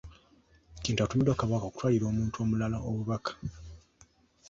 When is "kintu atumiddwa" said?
0.83-1.39